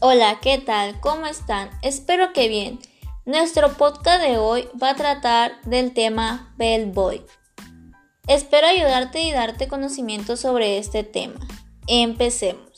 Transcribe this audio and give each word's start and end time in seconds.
Hola, 0.00 0.38
¿qué 0.40 0.58
tal? 0.58 1.00
¿Cómo 1.00 1.26
están? 1.26 1.70
Espero 1.82 2.32
que 2.32 2.46
bien. 2.46 2.78
Nuestro 3.26 3.72
podcast 3.72 4.22
de 4.22 4.38
hoy 4.38 4.68
va 4.80 4.90
a 4.90 4.94
tratar 4.94 5.60
del 5.62 5.92
tema 5.92 6.54
Bellboy. 6.56 7.26
Espero 8.28 8.68
ayudarte 8.68 9.22
y 9.22 9.32
darte 9.32 9.66
conocimiento 9.66 10.36
sobre 10.36 10.78
este 10.78 11.02
tema. 11.02 11.40
Empecemos. 11.88 12.70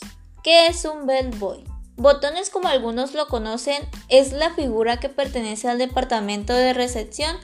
¿Qué 0.42 0.68
es 0.68 0.86
un 0.86 1.06
Bellboy? 1.06 1.62
Botones 1.96 2.48
como 2.48 2.68
algunos 2.68 3.12
lo 3.12 3.28
conocen 3.28 3.86
es 4.08 4.32
la 4.32 4.54
figura 4.54 4.98
que 4.98 5.10
pertenece 5.10 5.68
al 5.68 5.76
departamento 5.76 6.54
de 6.54 6.72
recepción 6.72 7.36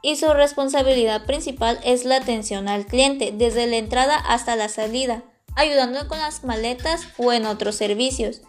y 0.00 0.16
su 0.16 0.32
responsabilidad 0.32 1.26
principal 1.26 1.78
es 1.84 2.06
la 2.06 2.16
atención 2.16 2.66
al 2.66 2.86
cliente 2.86 3.30
desde 3.30 3.66
la 3.66 3.76
entrada 3.76 4.16
hasta 4.16 4.56
la 4.56 4.70
salida, 4.70 5.22
ayudando 5.54 6.08
con 6.08 6.18
las 6.18 6.44
maletas 6.44 7.02
o 7.18 7.34
en 7.34 7.44
otros 7.44 7.76
servicios. 7.76 8.40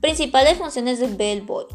Principales 0.00 0.58
funciones 0.58 1.00
del 1.00 1.16
bellboy. 1.16 1.66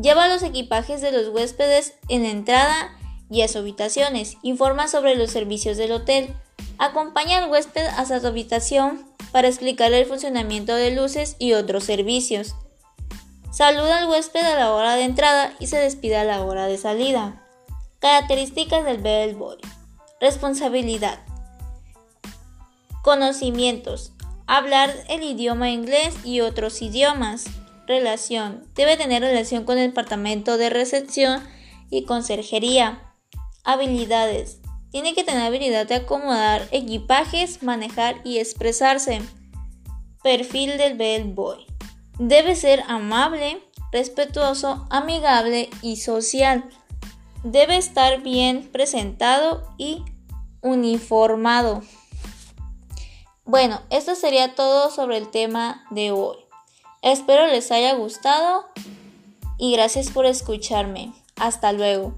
Lleva 0.00 0.28
los 0.28 0.42
equipajes 0.42 1.00
de 1.00 1.12
los 1.12 1.28
huéspedes 1.28 1.94
en 2.08 2.22
la 2.22 2.30
entrada 2.30 2.96
y 3.30 3.42
a 3.42 3.48
sus 3.48 3.56
habitaciones. 3.56 4.36
Informa 4.42 4.88
sobre 4.88 5.16
los 5.16 5.30
servicios 5.30 5.76
del 5.76 5.92
hotel. 5.92 6.34
Acompaña 6.78 7.38
al 7.38 7.50
huésped 7.50 7.86
hasta 7.86 8.20
su 8.20 8.26
habitación 8.26 9.06
para 9.32 9.48
explicarle 9.48 10.00
el 10.00 10.06
funcionamiento 10.06 10.74
de 10.74 10.92
luces 10.92 11.36
y 11.38 11.52
otros 11.52 11.84
servicios. 11.84 12.54
Saluda 13.50 13.98
al 13.98 14.08
huésped 14.08 14.40
a 14.40 14.58
la 14.58 14.72
hora 14.72 14.94
de 14.94 15.04
entrada 15.04 15.54
y 15.58 15.66
se 15.66 15.78
despide 15.78 16.16
a 16.16 16.24
la 16.24 16.42
hora 16.42 16.66
de 16.66 16.78
salida. 16.78 17.44
Características 17.98 18.84
del 18.84 18.98
bellboy. 18.98 19.58
Responsabilidad. 20.20 21.18
Conocimientos. 23.02 24.12
Hablar 24.50 24.94
el 25.10 25.22
idioma 25.24 25.68
inglés 25.68 26.16
y 26.24 26.40
otros 26.40 26.80
idiomas. 26.80 27.44
Relación. 27.86 28.64
Debe 28.74 28.96
tener 28.96 29.20
relación 29.20 29.64
con 29.64 29.76
el 29.76 29.90
departamento 29.90 30.56
de 30.56 30.70
recepción 30.70 31.42
y 31.90 32.06
conserjería. 32.06 33.14
Habilidades. 33.62 34.62
Tiene 34.90 35.14
que 35.14 35.22
tener 35.22 35.42
habilidad 35.42 35.86
de 35.86 35.96
acomodar 35.96 36.66
equipajes, 36.70 37.62
manejar 37.62 38.22
y 38.24 38.38
expresarse. 38.38 39.20
Perfil 40.22 40.78
del 40.78 40.96
bellboy. 40.96 41.66
Debe 42.18 42.56
ser 42.56 42.84
amable, 42.88 43.60
respetuoso, 43.92 44.86
amigable 44.88 45.68
y 45.82 45.96
social. 45.96 46.64
Debe 47.44 47.76
estar 47.76 48.22
bien 48.22 48.66
presentado 48.72 49.74
y 49.76 50.06
uniformado. 50.62 51.82
Bueno, 53.48 53.80
esto 53.88 54.14
sería 54.14 54.54
todo 54.54 54.90
sobre 54.90 55.16
el 55.16 55.30
tema 55.30 55.82
de 55.88 56.10
hoy. 56.10 56.36
Espero 57.00 57.46
les 57.46 57.72
haya 57.72 57.94
gustado 57.94 58.66
y 59.56 59.72
gracias 59.72 60.10
por 60.10 60.26
escucharme. 60.26 61.14
Hasta 61.36 61.72
luego. 61.72 62.12